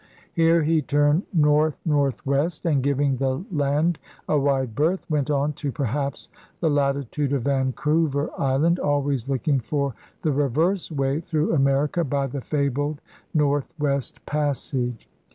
[0.33, 5.53] Here he turned north north west and, giving the land a wide berth, went on
[5.53, 6.27] to perhaps
[6.59, 9.93] the latitude of Vancouver Island, always looking for
[10.23, 12.99] the reverse way through America by the fabled
[13.35, 15.07] Northwest Passage.